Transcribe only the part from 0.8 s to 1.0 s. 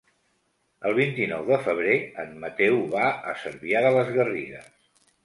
El